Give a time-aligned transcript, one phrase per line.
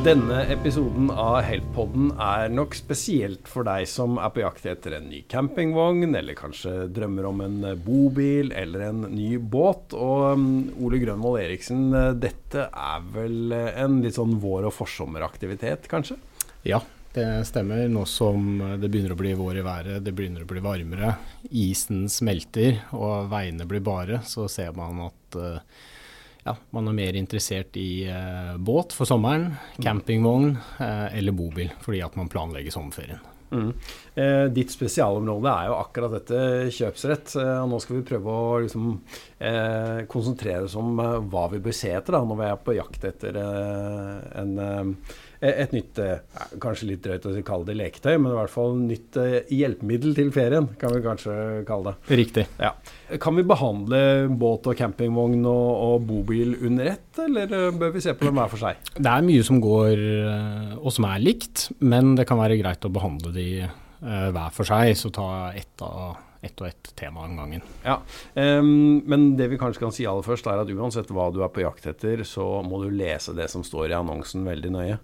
[0.00, 5.10] Denne episoden av Help-podden er nok spesielt for deg som er på jakt etter en
[5.10, 9.92] ny campingvogn, eller kanskje drømmer om en bobil eller en ny båt.
[9.92, 10.46] Og um,
[10.80, 16.16] Ole Grønvold Eriksen, uh, dette er vel uh, en litt sånn vår- og forsommeraktivitet, kanskje?
[16.64, 16.80] Ja,
[17.12, 17.84] det stemmer.
[17.92, 21.12] Nå som det begynner å bli vår i været, det begynner å bli varmere,
[21.52, 25.42] isen smelter og veiene blir bare, så ser man at
[26.44, 32.00] ja, man er mer interessert i eh, båt for sommeren, campingvogn eh, eller bobil, fordi
[32.06, 33.20] at man planlegger sommerferien.
[33.50, 33.70] Mm.
[34.14, 37.32] Eh, ditt spesialområde er jo akkurat dette kjøpsrett.
[37.40, 38.92] Eh, og nå skal vi prøve å liksom,
[39.42, 40.94] eh, konsentrere oss om
[41.32, 44.84] hva vi bør se etter da, når vi er på jakt etter en Eh,
[45.40, 46.20] et nytt eh,
[46.60, 50.32] Kanskje litt drøyt å kalle det leketøy, men i hvert fall nytt eh, hjelpemiddel til
[50.34, 51.34] ferien, kan vi kanskje
[51.68, 52.16] kalle det.
[52.20, 52.46] Riktig.
[52.60, 52.74] Ja.
[53.22, 58.14] Kan vi behandle båt og campingvogn og, og, bobil under ett, eller bør vi se
[58.16, 58.80] på dem hver for seg?
[58.96, 60.06] Det er mye som går
[60.80, 63.46] og som er likt, men det kan være greit å behandle de
[64.00, 64.94] hver for seg.
[64.96, 67.60] Så ta ett av ett og ett tema om gangen.
[67.84, 68.00] Ja,
[68.34, 71.52] um, Men det vi kanskje kan si aller først, er at uansett hva du er
[71.52, 74.98] på jakt etter, så må du lese det som står i annonsen veldig nøye.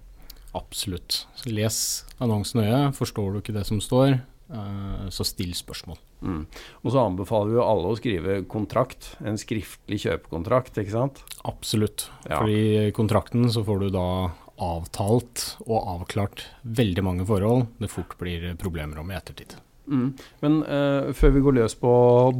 [0.56, 1.24] Absolutt.
[1.44, 1.78] Les
[2.22, 2.80] annonsen nøye.
[2.96, 4.18] Forstår du ikke det som står,
[4.54, 6.00] uh, så still spørsmål.
[6.24, 6.46] Mm.
[6.82, 11.20] Og så anbefaler vi jo alle å skrive kontrakt, en skriftlig kjøpekontrakt, ikke sant?
[11.48, 12.08] Absolutt.
[12.24, 12.40] Ja.
[12.40, 14.08] Fordi i kontrakten så får du da
[14.56, 19.52] avtalt og avklart veldig mange forhold det fort blir problemer om i ettertid.
[19.86, 20.08] Mm.
[20.42, 21.92] Men uh, før vi går løs på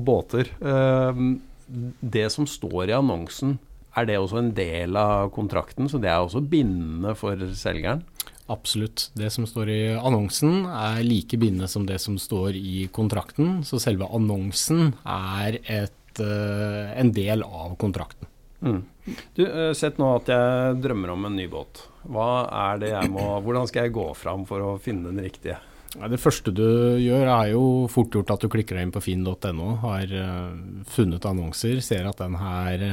[0.07, 0.51] båter.
[0.65, 1.37] Uh,
[2.01, 3.57] det som står i annonsen,
[3.97, 8.05] er det også en del av kontrakten, så det er også bindende for selgeren?
[8.53, 9.11] Absolutt.
[9.19, 13.63] Det som står i annonsen er like bindende som det som står i kontrakten.
[13.67, 18.31] Så selve annonsen er et, uh, en del av kontrakten.
[18.63, 18.83] Mm.
[19.35, 21.83] Du, uh, Sett nå at jeg drømmer om en ny båt.
[22.07, 22.27] Må,
[23.43, 25.59] hvordan skal jeg gå fram for å finne den riktige?
[25.97, 26.67] Det første du
[27.01, 31.27] gjør er jo fort gjort at du klikker deg inn på finn.no, har uh, funnet
[31.27, 32.85] annonser, ser at den her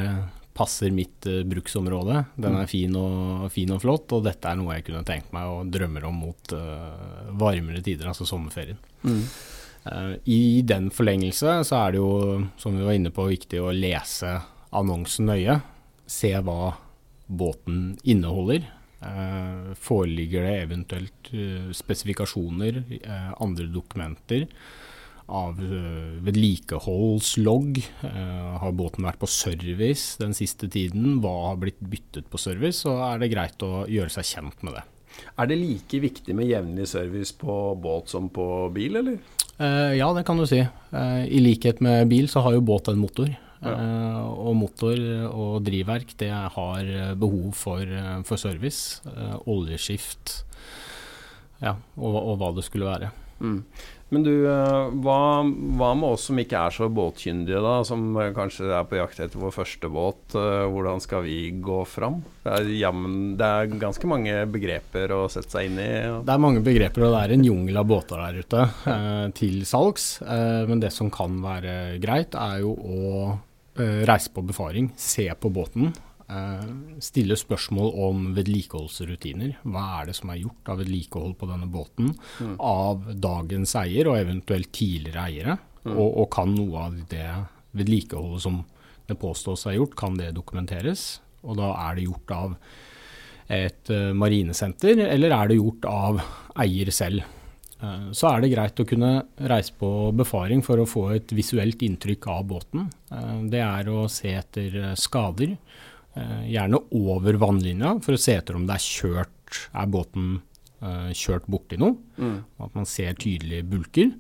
[0.53, 2.23] passer mitt uh, bruksområde.
[2.35, 5.49] Den er fin og, fin og, flott, og dette er noe jeg kunne tenkt meg
[5.49, 8.79] og drømmer om mot uh, varmere tider, altså sommerferien.
[9.03, 9.23] Mm.
[9.83, 12.13] Uh, I den forlengelse så er det jo,
[12.61, 14.37] som vi var inne på, viktig å lese
[14.73, 15.59] annonsen nøye.
[16.09, 16.73] Se hva
[17.27, 18.65] båten inneholder.
[19.79, 21.29] foreligger det eventuelt
[21.75, 22.77] spesifikasjoner,
[23.41, 24.45] andre dokumenter
[25.27, 27.79] av uh, vedlikeholdslogg.
[28.03, 31.19] Uh, har båten vært på service den siste tiden?
[31.23, 32.83] Hva har blitt byttet på service?
[32.83, 34.83] Så er det greit å gjøre seg kjent med det.
[35.37, 39.17] Er det like viktig med jevnlig service på båt som på bil, eller?
[39.59, 40.63] Uh, ja, det kan du si.
[40.63, 43.31] I likhet med bil så har jo båt en motor.
[43.63, 43.77] Ja.
[44.43, 44.97] Og motor
[45.29, 47.93] og drivverk det har behov for,
[48.27, 48.99] for service.
[49.47, 50.41] oljeskift
[51.63, 53.11] ja, og, og, hva det skulle være.
[53.43, 53.59] Mm.
[54.13, 57.75] Men du, eh, hva, hva, med oss som ikke er så båtkyndige, da?
[57.87, 60.35] Som kanskje er på jakt etter vår første båt.
[60.37, 62.21] Eh, hvordan skal vi gå fram?
[62.43, 65.89] Det er, jamen, det er ganske mange begreper å sette seg inn i.
[66.27, 68.63] Det er mange begreper, og det er en jungel av båter der ute
[68.93, 70.07] eh, til salgs.
[70.21, 73.03] Eh, men det som kan være greit, er jo å
[73.79, 75.93] eh, reise på befaring, se på båten.
[76.31, 76.67] Eh,
[77.03, 79.57] stille spørsmål om vedlikeholdsrutiner.
[79.67, 82.55] Hva er det som er gjort av vedlikehold på denne båten mm.
[82.63, 85.57] av dagens eier og eventuelt tidligere eiere?
[85.83, 85.97] Mm.
[85.97, 87.27] Og, og, kan noe av det
[87.75, 88.63] vedlikeholdet som
[89.09, 91.19] det påstås er gjort, kan det dokumenteres?
[91.43, 92.57] Og da er det gjort av
[93.51, 96.21] et uh, marinesenter, eller er det gjort av
[96.63, 97.25] eier selv?
[97.83, 99.11] Uh, så er det greit å kunne
[99.51, 102.87] reise på befaring for å få et visuelt inntrykk av båten.
[103.11, 105.57] Uh, det er å se etter skader
[106.15, 110.35] gjerne over vannlinja for å se etter om det er kjørt, er båten
[110.83, 111.95] uh, kjørt borti noe.
[112.19, 112.35] Mm.
[112.61, 114.11] At man ser tydelige bulker.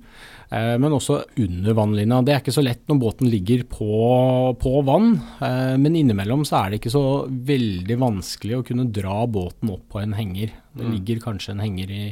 [0.49, 2.21] Uh, men også under vannlinja.
[2.23, 3.91] Det er ikke så lett når båten ligger på,
[4.61, 7.05] på vann, uh, men innimellom så er det ikke så
[7.53, 10.55] veldig vanskelig å kunne dra båten opp på en henger.
[10.73, 10.93] Det mm.
[10.95, 12.03] ligger kanskje en henger i,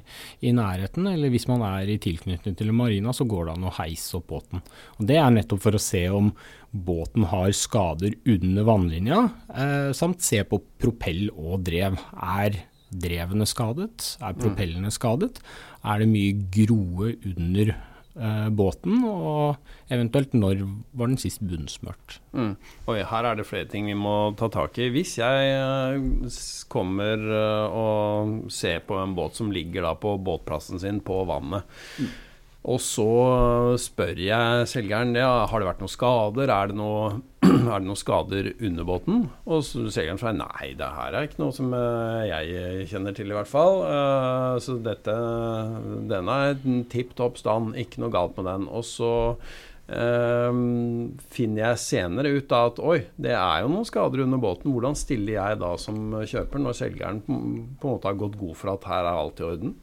[0.46, 3.70] i, nærheten, eller hvis man er i tilknytning til en marina, så går det an
[3.70, 4.62] å heise opp båten.
[5.00, 6.30] Og Det er nettopp for å se om
[6.72, 11.98] båten har skader under vannlinja, eh, samt se på propell og drev.
[12.14, 14.16] Er drevene skadet?
[14.22, 15.40] Er propellene skadet?
[15.84, 19.04] Er det mye groe under eh, båten?
[19.08, 22.20] Og eventuelt når var den sist bunnsmørt?
[22.36, 22.56] Mm.
[22.92, 24.90] Oi, her er det flere ting vi må ta tak i.
[24.94, 26.42] Hvis jeg eh,
[26.72, 31.66] kommer eh, og ser på en båt som ligger på båtplassen sin på vannet.
[32.00, 32.12] Mm
[32.62, 33.06] Og så
[33.82, 37.08] spør jeg selgeren ja, har det vært noen skader, er det, noe,
[37.48, 39.24] er det noen skader under båten.
[39.50, 43.34] Og så selgeren sier nei, det her er ikke noe som eh, jeg kjenner til
[43.34, 43.82] i hvert fall.
[43.88, 45.18] Eh, så dette,
[46.12, 46.54] den er
[46.94, 48.70] tipp topp stand, ikke noe galt med den.
[48.70, 49.12] Og så
[49.92, 54.72] Um, finner jeg senere ut da at oi, det er jo noen skader under båten.
[54.72, 57.36] Hvordan stiller jeg da som kjøper, når selgeren på,
[57.82, 59.74] på en måte har gått god for at her er alt i orden?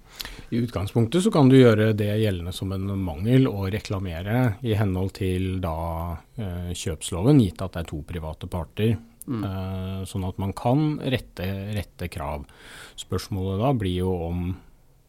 [0.49, 5.13] I utgangspunktet så kan du gjøre det gjeldende som en mangel og reklamere i henhold
[5.19, 5.77] til da
[6.17, 8.97] uh, kjøpsloven, gitt at det er to private parter.
[9.29, 9.43] Mm.
[9.45, 12.49] Uh, sånn at man kan rette, rette krav.
[12.97, 14.49] Spørsmålet da blir jo om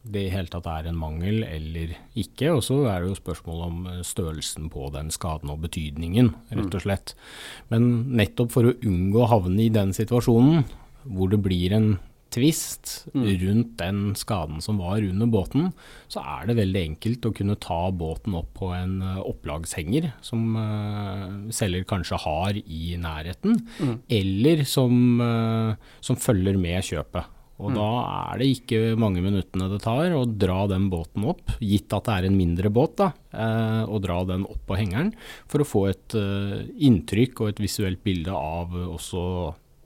[0.08, 2.54] det i hele tatt er en mangel eller ikke.
[2.56, 6.78] Og så er det jo spørsmål om eh, størrelsen på den skaden og betydningen, rett
[6.78, 7.16] og slett.
[7.74, 10.64] Men nettopp for å unngå å havne i den situasjonen
[11.10, 11.98] hvor det blir en
[12.30, 13.24] tvist mm.
[13.42, 15.72] rundt den skaden som var under båten,
[16.12, 20.54] så er det veldig enkelt å kunne ta båten opp på en uh, opplagshenger som
[20.54, 23.96] uh, selger kanskje har i nærheten, mm.
[24.20, 24.94] eller som,
[26.06, 27.39] som følger med kjøpet.
[27.60, 27.76] Og mm.
[27.76, 32.08] da er det ikke mange minuttene det tar å dra den båten opp, gitt at
[32.08, 35.12] det er en mindre båt, da, eh, og dra den opp på hengeren,
[35.52, 39.24] for å få et uh, inntrykk og et visuelt bilde av også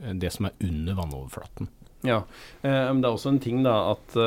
[0.03, 1.71] eh, det som er under vannoverflaten.
[2.05, 2.21] Ja,
[2.61, 4.19] eh, men det er også en ting da at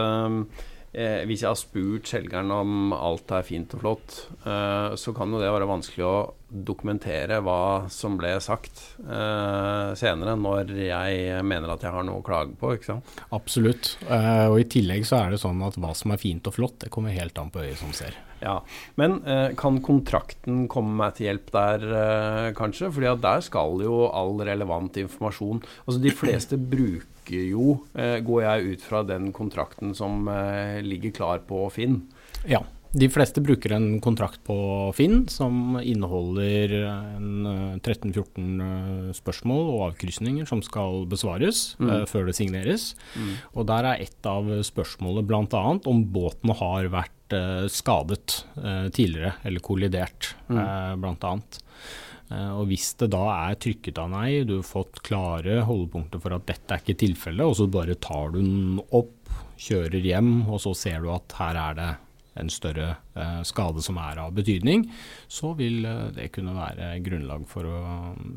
[0.96, 4.16] eh, hvis jeg har spurt selgeren om alt er fint og flott,
[4.48, 6.16] eh, så kan jo det være vanskelig å
[6.46, 12.26] dokumentere hva som ble sagt eh, senere, når jeg mener at jeg har noe å
[12.26, 12.74] klage på.
[12.76, 13.16] ikke sant?
[13.36, 13.96] Absolutt.
[14.06, 16.78] Eh, og i tillegg så er det sånn at hva som er fint og flott,
[16.84, 18.16] det kommer helt an på øyet som ser.
[18.42, 18.60] Ja,
[19.00, 22.90] Men eh, kan kontrakten komme meg til hjelp der, eh, kanskje?
[22.92, 28.42] Fordi at der skal jo all relevant informasjon Altså de fleste bruker jo, eh, går
[28.42, 32.02] jeg ut fra den kontrakten som eh, ligger klar på Finn.
[32.46, 32.62] Ja.
[32.96, 34.56] De fleste bruker en kontrakt på
[34.96, 36.72] Finn som inneholder
[37.82, 41.90] 13-14 eh, spørsmål og avkrysninger som skal besvares mm.
[41.90, 42.88] uh, før det signeres.
[43.18, 43.34] Mm.
[43.52, 45.62] Og Der er et av spørsmålene bl.a.
[45.76, 50.62] om båten har vært uh, skadet uh, tidligere, eller kollidert, mm.
[51.02, 51.34] bl.a.
[52.56, 56.48] Og Hvis det da er trykket av nei, du har fått klare holdepunkter for at
[56.48, 59.12] dette er ikke tilfellet, og så bare tar du den opp,
[59.62, 61.92] kjører hjem, og så ser du at her er det
[62.40, 64.86] en større eh, skade som er av betydning,
[65.28, 67.80] så vil eh, det kunne være grunnlag for å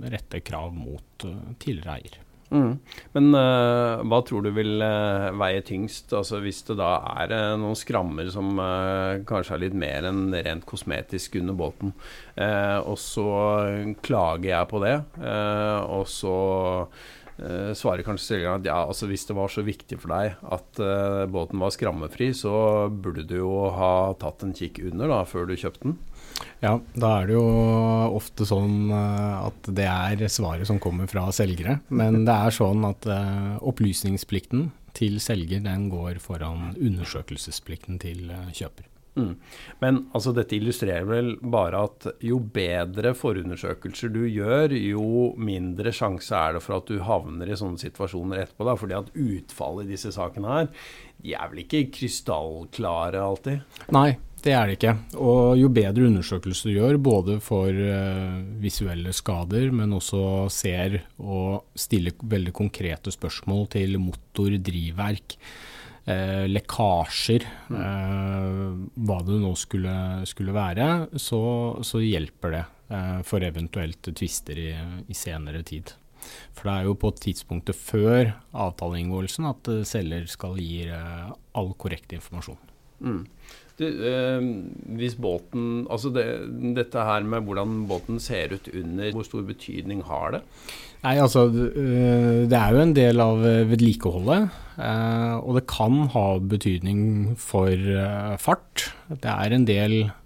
[0.10, 2.20] rette krav mot eh, tidligere eier.
[2.50, 2.80] Mm.
[3.14, 7.60] Men uh, hva tror du vil uh, veie tyngst, altså hvis det da er uh,
[7.62, 8.58] noen skrammer som
[9.30, 11.94] kanskje er litt mer enn rent kosmetisk under båten,
[12.40, 13.28] og så
[14.06, 16.36] klager jeg på det, og så
[17.78, 21.24] svarer kanskje selgeren at ja, altså hvis det var så viktig for deg at uh,
[21.32, 25.56] båten var skrammefri, så burde du jo ha tatt en kikk under da, før du
[25.60, 25.98] kjøpte den.
[26.64, 27.48] Ja, da er det jo
[28.20, 31.80] ofte sånn uh, at det er svaret som kommer fra selgere.
[31.90, 33.08] Men det er sånn at
[33.66, 38.88] opplysningsplikten til selger den går foran undersøkelsesplikten til kjøper.
[39.18, 39.34] Mm.
[39.82, 46.36] Men altså, dette illustrerer vel bare at jo bedre forundersøkelser du gjør, jo mindre sjanse
[46.38, 48.68] er det for at du havner i sånne situasjoner etterpå.
[48.70, 50.74] Da, fordi at utfallet i disse sakene her,
[51.20, 53.80] de er vel ikke krystallklare alltid?
[53.96, 54.14] Nei,
[54.46, 54.94] det er det ikke.
[55.20, 60.22] Og jo bedre undersøkelser du gjør, både for uh, visuelle skader, men også
[60.54, 65.36] ser og stiller veldig konkrete spørsmål til motor, drivverk,
[66.10, 68.50] eh, lekkasjer, eh,
[69.06, 69.96] hva det nå skulle,
[70.30, 70.90] skulle være,
[71.20, 71.42] så,
[71.86, 74.70] så, hjelper det eh, for eventuelt tvister i,
[75.08, 75.94] i, senere tid.
[76.54, 81.74] For det er jo på tidspunktet før avtaleinngåelsen at eh, selger skal gi eh, all
[81.80, 82.60] korrekt informasjon.
[83.00, 83.24] Mm.
[83.80, 84.44] Du, øh,
[85.00, 86.26] hvis båten Altså det,
[86.76, 90.42] dette her med hvordan båten ser ut under, hvor stor betydning har det?
[91.00, 94.50] Nei, altså Det er jo en del av vedlikeholdet.
[94.80, 98.90] Eh, og det kan ha betydning for eh, fart.
[99.10, 100.19] Det er en del eh,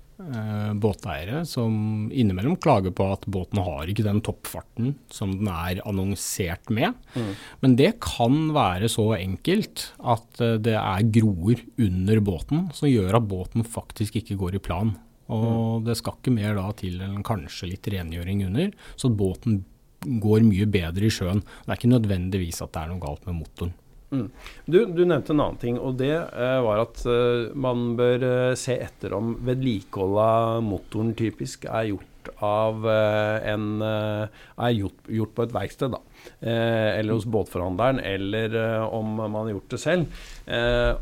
[0.84, 6.72] båteiere som innimellom klager på at båten har ikke den toppfarten som den er annonsert
[6.74, 6.98] med.
[7.16, 7.32] Mm.
[7.64, 13.28] Men det kan være så enkelt at det er groer under båten som gjør at
[13.30, 14.96] båten faktisk ikke går i plan.
[15.32, 15.46] Og
[15.82, 15.86] mm.
[15.88, 19.64] det skal ikke mer da til enn kanskje litt rengjøring under, så båten
[20.04, 21.44] går mye bedre i sjøen.
[21.64, 23.74] Det er ikke nødvendigvis at det er noe galt med motoren.
[24.14, 24.30] Mm.
[24.66, 28.56] Du, du, nevnte en annen ting, og det eh, var at eh, man bør uh,
[28.60, 35.44] se etter om vedlikeholdet av motoren typisk er gjort av en er gjort, gjort på
[35.44, 36.00] et verksted, da.
[36.40, 38.56] eller hos båtforhandleren, eller
[38.86, 40.22] om man har gjort det selv.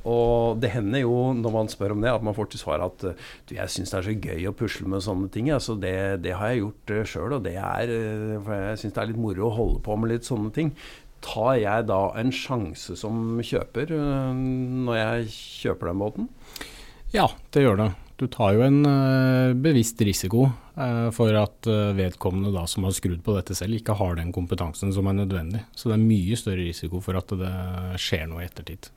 [0.09, 3.05] og det hender jo når man spør om det, at man får til svar at
[3.05, 5.51] du, jeg syns det er så gøy å pusle med sånne ting.
[5.53, 5.93] Altså det,
[6.25, 7.93] det har jeg gjort uh, sjøl, og det er
[8.41, 10.73] For jeg syns det er litt moro å holde på med litt sånne ting
[11.25, 16.31] tar jeg da en sjanse som kjøper uh, når jeg kjøper den båten?
[17.15, 17.89] Ja, det gjør det.
[18.21, 23.21] Du tar jo en uh, bevisst risiko uh, for at vedkommende da som har skrudd
[23.25, 25.65] på dette selv, ikke har den kompetansen som er nødvendig.
[25.75, 27.53] Så det er mye større risiko for at det
[28.01, 28.91] skjer noe i ettertid.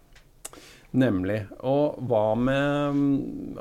[0.95, 1.41] Nemlig.
[1.67, 3.01] Og hva med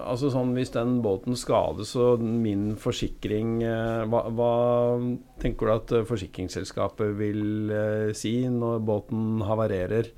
[0.03, 4.53] Altså sånn hvis den båten skades og min forsikring eh, hva, hva
[5.41, 10.11] tenker du at forsikringsselskapet vil eh, si når båten havarerer?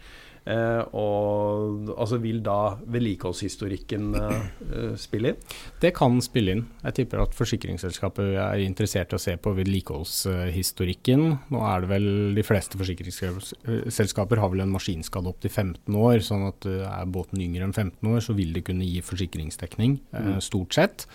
[0.46, 5.40] Eh, og altså vil da vedlikeholdshistorikken eh, spille inn?
[5.82, 6.64] Det kan spille inn.
[6.84, 11.26] Jeg tipper at forsikringsselskapet er interessert i å se på vedlikeholdshistorikken.
[11.50, 16.22] Nå er det vel de fleste forsikringsselskaper har vel en maskinskade opp til 15 år.
[16.30, 20.00] sånn at eh, er båten yngre enn 15 år, så vil det kunne gi forsikringsdekning,
[20.14, 20.34] mm.
[20.46, 21.10] stort sett.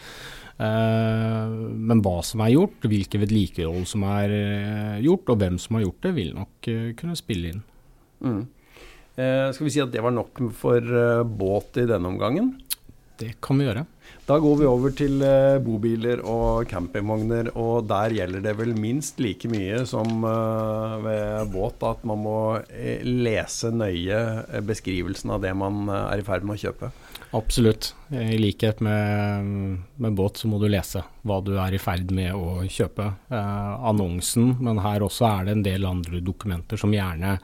[0.60, 4.34] Men hva som er gjort, hvilke vedlikehold som er
[5.00, 6.68] gjort, og hvem som har gjort det, vil nok
[7.00, 7.62] kunne spille inn.
[8.20, 8.42] Mm.
[9.18, 12.54] Eh, skal vi si at det var nok for uh, båt i denne omgangen?
[13.20, 13.84] Det kan vi gjøre.
[14.24, 19.20] Da går vi over til uh, bobiler og campingvogner, og der gjelder det vel minst
[19.20, 20.22] like mye som
[21.04, 22.38] ved båt at man må
[23.04, 26.92] lese nøye beskrivelsen av det man er i ferd med å kjøpe.
[27.36, 27.92] Absolutt.
[28.10, 32.34] I likhet med, med, båt så må du lese hva du er i ferd med
[32.34, 33.06] å kjøpe.
[33.30, 37.36] annonsen, men her også er det en del andre dokumenter som gjerne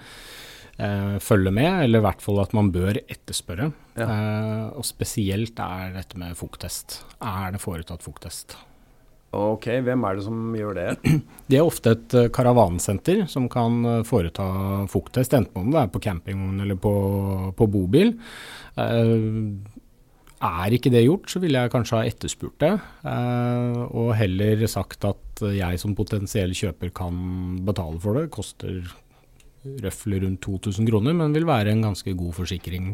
[0.79, 3.71] eh, følge med, eller i hvert fall at man bør etterspørre.
[3.97, 4.07] Ja.
[4.07, 7.03] Eh, og spesielt er dette med fukttest.
[7.21, 8.59] Er det foretatt fukttest?
[9.37, 10.91] Ok, hvem er det som gjør det?
[11.51, 14.47] Det er ofte et uh, karavansenter som kan uh, foreta
[14.91, 16.93] fukttest, enten om det er på campingvogn eller på,
[17.55, 18.15] på bobil.
[18.81, 19.21] Eh,
[20.47, 22.73] er ikke det gjort, så ville jeg kanskje ha etterspurt det,
[23.97, 27.17] og heller sagt at jeg som potensiell kjøper kan
[27.65, 28.27] betale for det.
[28.35, 28.83] Koster
[29.85, 32.91] røftlig rundt 2000 kroner, men vil være en ganske god forsikring.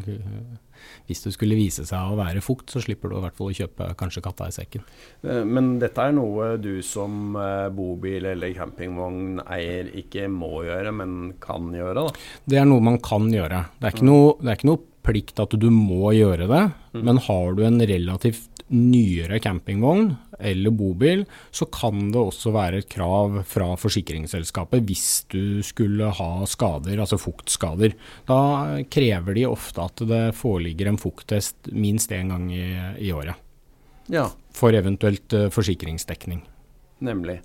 [1.07, 3.55] Hvis det skulle vise seg å være fukt, så slipper du i hvert fall å
[3.55, 4.85] kjøpe kanskje katta i sekken.
[5.23, 11.19] Eh, men dette er noe du som eh, bobil- eller campingvogneier ikke må gjøre, men
[11.43, 12.03] kan gjøre?
[12.03, 12.25] da?
[12.49, 13.63] Det er noe man kan gjøre.
[13.79, 16.63] Det er ikke noe, det er ikke noe plikt at du må gjøre det,
[16.95, 17.01] mm.
[17.03, 22.89] men har du en relativt nyere campingvogn eller bobil, så kan det også være et
[22.91, 27.95] krav fra forsikringsselskapet hvis du skulle ha skader, altså fuktskader.
[28.29, 28.39] Da
[28.91, 32.65] krever de ofte at det foreligger en fukttest minst én gang i,
[33.03, 33.39] i året.
[34.11, 34.27] Ja.
[34.53, 36.43] For eventuelt uh, forsikringsdekning.
[37.03, 37.39] Nemlig.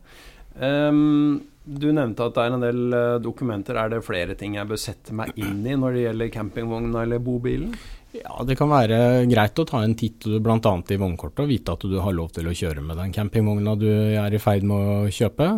[0.59, 3.79] Um, du nevnte at det er en del uh, dokumenter.
[3.79, 7.23] Er det flere ting jeg bør sette meg inn i når det gjelder campingvogna eller
[7.23, 7.75] bobilen?
[8.17, 10.57] Ja, Det kan være greit å ta en titt bl.a.
[10.89, 13.89] i vognkortet og vite at du har lov til å kjøre med den campingvogna du
[13.91, 15.49] er i ferd med å kjøpe.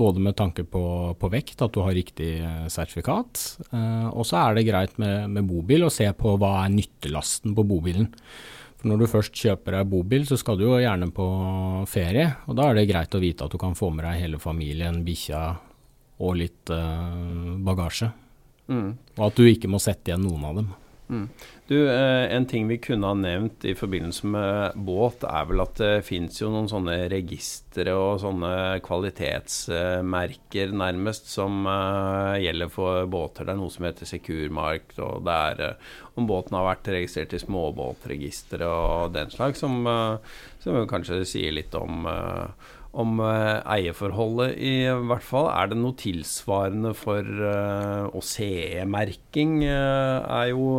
[0.00, 0.82] Både med tanke på,
[1.14, 3.44] på vekt, at du har riktig eh, sertifikat.
[3.70, 7.54] Eh, og så er det greit med, med, bobil å se på hva er nyttelasten
[7.54, 8.10] på bobilen.
[8.80, 11.30] For Når du først kjøper deg bobil, så skal du jo gjerne på
[11.90, 12.26] ferie.
[12.50, 15.04] og Da er det greit å vite at du kan få med deg hele familien,
[15.06, 15.46] bikkja
[16.20, 18.10] og litt eh, bagasje.
[18.70, 18.94] Mm.
[19.14, 20.70] Og at du ikke må sette igjen noen av dem.
[21.10, 21.28] Mm.
[21.66, 25.76] Du, eh, En ting vi kunne ha nevnt i forbindelse med båt, er vel at
[25.78, 33.46] det fins noen sånne registre og sånne kvalitetsmerker, nærmest, som uh, gjelder for båter.
[33.46, 37.34] Det er noe som heter Securmark, og det er uh, om båten har vært registrert
[37.34, 40.18] i småbåtregisteret og den slags, som, uh,
[40.62, 42.06] som kanskje sier litt om
[42.90, 44.72] om uh, eierforholdet, i
[45.08, 45.48] hvert fall.
[45.52, 47.26] Er det noe tilsvarende for
[48.10, 50.70] Og CE-merking uh, er jo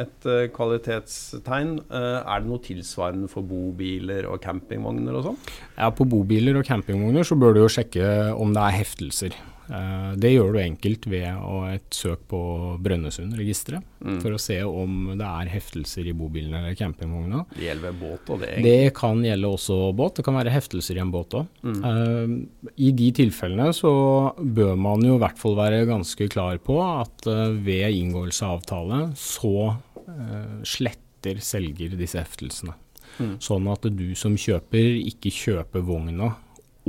[0.00, 1.76] et kvalitetstegn.
[1.90, 5.40] er det noe tilsvarende for bobiler og campingvogner og sånn?
[5.78, 9.40] Ja, på bobiler og campingvogner så bør du jo sjekke om det er heftelser.
[9.70, 11.26] Eh, det gjør du enkelt ved
[11.70, 12.40] et søk på
[12.82, 14.18] Brønnøysundregisteret, mm.
[14.22, 17.44] for å se om det er heftelser i bobilen eller campingvogna.
[17.54, 18.50] Det gjelder ved båt og det?
[18.56, 18.72] Egentlig.
[18.82, 20.16] Det kan gjelde også båt.
[20.18, 21.52] Det kan være heftelser i en båt òg.
[21.62, 21.78] Mm.
[21.84, 23.92] Uh, I de tilfellene så
[24.40, 28.58] bør man jo i hvert fall være ganske klar på at uh, ved inngåelse av
[28.58, 32.74] avtale så uh, sletter selger disse heftelsene.
[33.20, 33.34] Mm.
[33.42, 36.32] Sånn at du som kjøper ikke kjøper vogna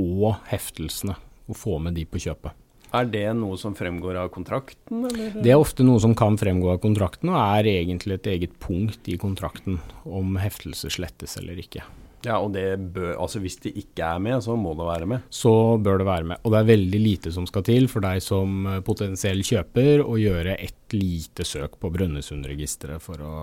[0.00, 1.14] og heftelsene,
[1.50, 2.56] og får med de på kjøpet.
[2.92, 5.06] Er det noe som fremgår av kontrakten?
[5.08, 5.32] Eller?
[5.40, 9.08] Det er ofte noe som kan fremgå av kontrakten, og er egentlig et eget punkt
[9.08, 11.84] i kontrakten om heftelse slettes eller ikke.
[12.22, 15.24] Ja, og det bør, altså Hvis det ikke er med, så må det være med.
[15.32, 16.42] Så bør det være med.
[16.44, 20.54] Og det er veldig lite som skal til for deg som potensiell kjøper å gjøre
[20.54, 23.34] et lite søk på Brønnøysundregisteret for å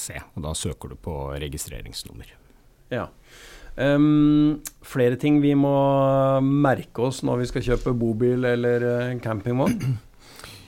[0.00, 0.18] se.
[0.34, 2.34] Og da søker du på registreringsnummer.
[2.90, 3.06] Ja.
[3.74, 5.74] Um, flere ting vi må
[6.44, 9.78] merke oss når vi skal kjøpe bobil eller eh, campingvogn?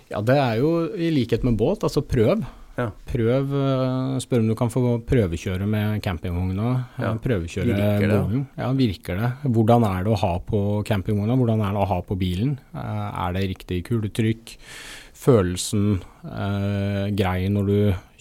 [0.06, 2.44] Ja, det er jo i likhet med båt, altså prøv.
[2.76, 2.90] Ja.
[3.08, 6.68] Prøv, eh, Spør om du kan få prøvekjøre med campingvogna.
[6.94, 7.12] Eh, ja.
[7.24, 8.42] Prøvekjøre virker det?
[8.60, 9.30] Ja, virker det.
[9.48, 11.38] Hvordan er det å ha på campingvogna?
[11.40, 12.58] Hvordan er det å ha på bilen?
[12.76, 14.56] Er det riktig kuletrykk?
[15.16, 15.96] Følelsen
[16.28, 17.78] eh, grei når du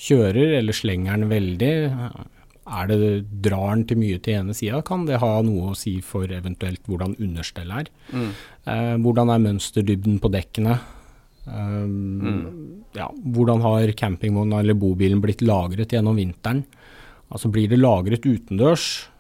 [0.08, 1.74] kjører, eller slenger den veldig?
[2.66, 3.00] Er det
[3.46, 6.82] Drar den til mye til ene sida, kan det ha noe å si for eventuelt
[6.90, 7.92] hvordan understellet er.
[8.10, 8.32] Mm.
[8.66, 10.80] Eh, hvordan er mønsterdybden på dekkene?
[11.46, 11.92] Um,
[12.26, 12.46] mm.
[12.98, 13.06] ja,
[13.36, 16.64] hvordan har campingvogna eller bobilen blitt lagret gjennom vinteren?
[17.30, 19.12] Altså Blir det lagret utendørs,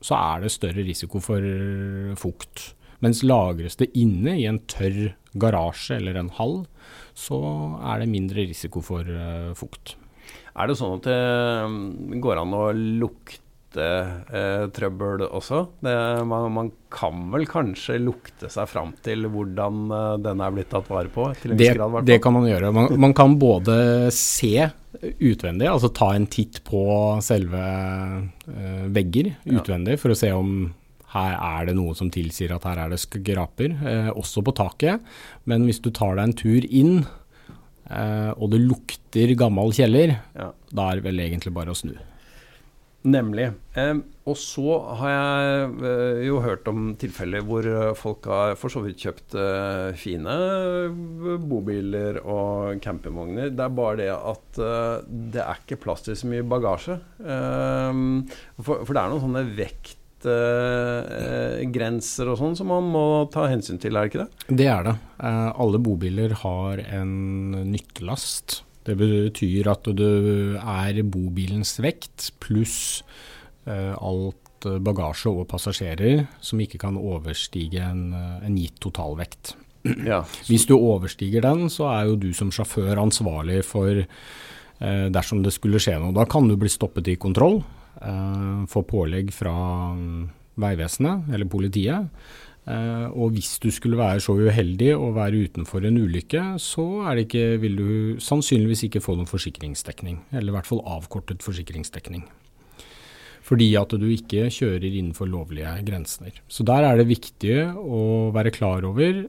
[0.00, 1.44] så er det større risiko for
[2.20, 2.70] fukt.
[3.04, 6.62] Mens lagres det inne i en tørr garasje eller en hall,
[7.16, 7.36] så
[7.92, 9.98] er det mindre risiko for uh, fukt.
[10.56, 13.44] Er det sånn at det går an å lukte
[13.76, 15.66] luktetrøbbel eh, også.
[15.80, 20.70] Det, man, man, kan vel kanskje lukte seg fram til hvordan uh, den er blitt
[20.72, 21.28] tatt vare på?
[21.44, 22.72] det, grad, det kan man gjøre.
[22.72, 24.68] Man, man, kan både se
[25.20, 26.86] utvendig, altså ta en titt på
[27.24, 30.00] selve uh, vegger utvendig ja.
[30.00, 30.72] for å se om
[31.16, 35.04] her er det noe som tilsier at her er det skraper, eh, også på taket.
[35.48, 37.06] Men hvis du tar deg en tur inn,
[37.90, 40.50] eh, og det lukter gammel kjeller, ja.
[40.72, 41.94] da er det vel egentlig bare å snu.
[43.06, 43.52] Nemlig.
[43.78, 48.72] Eh, og så har jeg eh, jo hørt om tilfeller hvor eh, folk har for
[48.72, 53.52] så vidt kjøpt eh, fine eh, bobiler og campingvogner.
[53.54, 56.98] Det er bare det at eh, det er ikke plass til så mye bagasje.
[57.22, 59.46] For, for, det er noen sånne
[60.26, 64.30] vektgrenser og sånn som man må ta hensyn til, er det ikke det?
[64.62, 64.96] Det er det.
[65.22, 67.12] alle bobiler har en
[67.70, 68.46] nyttelast
[68.86, 70.10] det betyr at du
[70.60, 73.02] er bobilens vekt pluss
[73.66, 79.56] eh, alt bagasje og passasjerer som ikke kan overstige en, en gitt totalvekt.
[80.06, 80.24] Ja.
[80.48, 85.52] Hvis du overstiger den, så er jo du som sjåfør ansvarlig for eh, dersom det
[85.54, 86.14] skulle skje noe.
[86.16, 87.60] Da kan du bli stoppet i kontroll,
[88.02, 89.54] eh, få pålegg fra
[89.94, 90.26] um,
[90.60, 92.10] Vegvesenet eller politiet.
[92.66, 96.86] Uh, og hvis du skulle være så uheldig å være utenfor en ulykke, så
[97.22, 100.18] ikke, vil du sannsynligvis ikke få noen forsikringsdekning.
[100.34, 102.24] Eller i hvert fall avkortet forsikringsdekning.
[103.46, 106.42] Fordi at du ikke kjører innenfor lovlige grenser.
[106.50, 109.28] Så der er det viktig å være klar over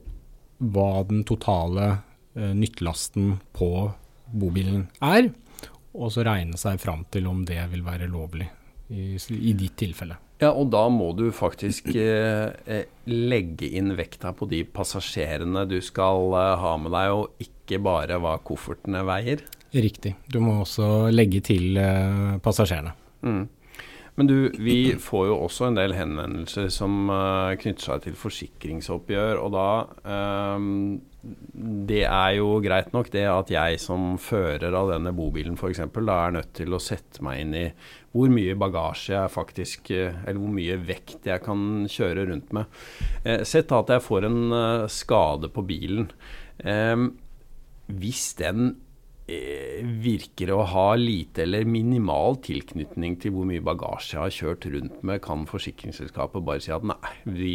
[0.58, 3.70] hva den totale uh, nyttelasten på
[4.34, 5.30] bobilen er,
[5.96, 8.48] og så regne seg fram til om det vil være lovlig
[8.88, 10.18] i, i ditt tilfelle.
[10.38, 15.80] Ja, og da må du faktisk eh, eh, legge inn vekta på de passasjerene du
[15.82, 19.42] skal eh, ha med deg, og ikke bare hva koffertene veier.
[19.74, 20.14] Riktig.
[20.30, 22.94] Du må også legge til eh, passasjerene.
[23.26, 23.46] Mm.
[24.18, 29.38] Men du, vi får jo også en del henvendelser som uh, knytter seg til forsikringsoppgjør,
[29.38, 29.68] og da
[30.58, 35.80] um, Det er jo greit nok det at jeg som fører av denne bobilen f.eks.
[35.90, 37.64] da er nødt til å sette meg inn i
[38.14, 42.70] hvor mye bagasje jeg faktisk Eller hvor mye vekt jeg kan kjøre rundt med.
[43.24, 46.08] Eh, sett at jeg får en uh, skade på bilen.
[46.58, 47.08] Eh,
[47.88, 48.87] hvis den eh,
[49.28, 55.02] virker å ha lite eller minimal tilknytning til hvor mye bagasje jeg har kjørt rundt
[55.04, 57.52] med, kan forsikringsselskapet bare si at nei, vi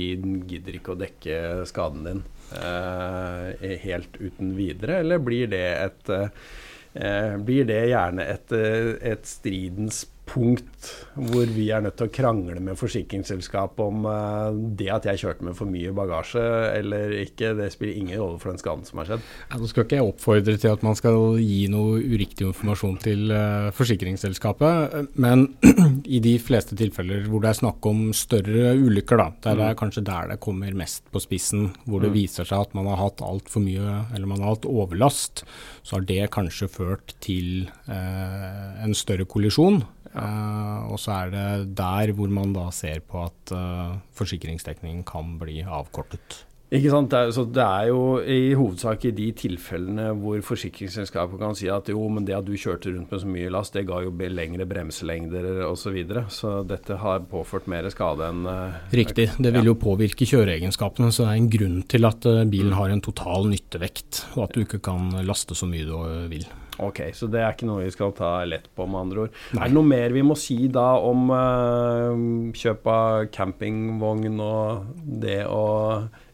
[0.49, 2.21] gidder ikke å dekke skaden din
[2.59, 9.25] eh, helt uten videre, eller blir det et eh, blir det gjerne et, eh, et
[9.25, 10.03] stridens
[10.33, 15.21] punkt hvor vi er nødt til å krangle med forsikringsselskapet om uh, det at jeg
[15.21, 16.43] kjørte med for mye bagasje
[16.79, 19.27] eller ikke, det spiller ingen rolle for den skaden som har skjedd.
[19.51, 23.33] Ja, nå skal ikke jeg oppfordre til at man skal gi noe uriktig informasjon til
[23.33, 25.47] uh, forsikringsselskapet, men
[26.17, 29.65] i de fleste tilfeller hvor det er snakk om større ulykker, da, der mm.
[29.69, 32.17] er kanskje der det kommer mest på spissen, hvor det mm.
[32.17, 35.45] viser seg at man har hatt altfor mye, eller man har hatt overlast,
[35.85, 39.83] så har det kanskje ført til uh, en større kollisjon.
[40.13, 45.37] Uh, og så er det der hvor man da ser på at uh, forsikringsdekningen kan
[45.41, 46.43] bli avkortet.
[46.73, 47.11] Ikke sant?
[47.11, 51.67] Det er, så det er jo i hovedsak i de tilfellene hvor forsikringsselskapet kan si
[51.69, 54.13] at jo, men det at du kjørte rundt med så mye last, det ga jo
[54.13, 55.83] lengre bremselengder osv.
[55.83, 56.25] Så, videre.
[56.33, 59.27] så dette har påført mer skade enn uh, Riktig.
[59.37, 61.11] Det vil jo påvirke kjøreegenskapene.
[61.13, 64.63] Så det er en grunn til at bilen har en total nyttevekt, og at du
[64.65, 65.97] ikke kan laste så mye du
[66.31, 66.47] vil.
[66.81, 69.35] Ok, så det er ikke noe vi skal ta lett på, med andre ord.
[69.53, 69.61] Nei.
[69.61, 74.87] Er det noe mer vi må si da om uh, kjøp av campingvogn og
[75.21, 75.67] det å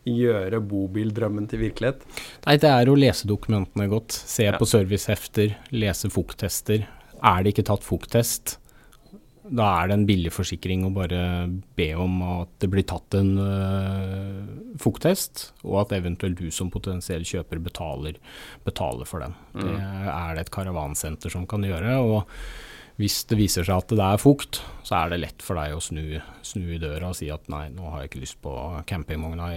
[0.07, 2.05] gjøre bobildrømmen til virkelighet?
[2.45, 4.15] Nei, det er å lese dokumentene godt.
[4.15, 4.55] Se ja.
[4.59, 6.87] på servicehefter, lese fukttester.
[7.19, 8.57] Er det ikke tatt fukttest,
[9.49, 11.21] da er det en billig forsikring å bare
[11.77, 14.47] be om at det blir tatt en uh,
[14.81, 18.19] fukttest, og at eventuelt du som potensiell kjøper betaler,
[18.67, 19.37] betaler for den.
[19.53, 19.63] Mm.
[19.65, 19.77] Det
[20.15, 21.97] er det et karavansenter som kan gjøre.
[21.99, 22.27] og
[22.99, 25.79] hvis det viser seg at det er fukt, så er det lett for deg å
[25.79, 28.55] snu, snu i døra og si at nei, nå har jeg ikke lyst på
[28.91, 29.47] campingvogna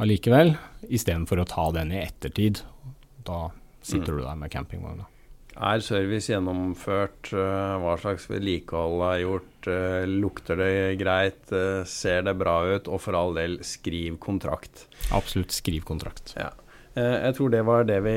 [0.00, 0.54] allikevel,
[0.88, 2.62] istedenfor å ta den i ettertid.
[3.28, 3.50] Da
[3.84, 4.16] sitter mm.
[4.16, 5.08] du der med campingvogna.
[5.58, 7.32] Er service gjennomført?
[7.34, 9.66] Eh, hva slags vedlikehold er gjort?
[9.66, 11.50] Eh, lukter det greit?
[11.50, 12.86] Eh, ser det bra ut?
[12.86, 14.86] Og for all del, skriv kontrakt.
[15.10, 16.36] Absolutt, skriv kontrakt.
[16.38, 16.52] Ja.
[16.98, 18.12] Jeg tror det var det vi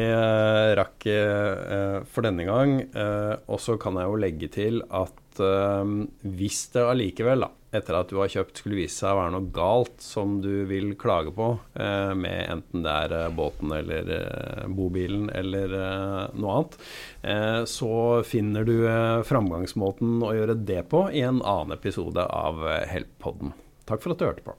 [0.80, 1.06] rakk
[2.10, 2.72] for denne gang.
[3.46, 5.42] Og så kan jeg jo legge til at
[6.26, 9.52] hvis det allikevel, da etter at du har kjøpt, skulle vise seg å være noe
[9.56, 11.48] galt som du vil klage på,
[11.80, 16.78] eh, med enten det er eh, båten eller eh, bobilen eller eh, noe annet,
[17.24, 17.94] eh, så
[18.28, 23.56] finner du eh, framgangsmåten å gjøre det på i en annen episode av Help-podden.
[23.88, 24.58] Takk for at du hørte på.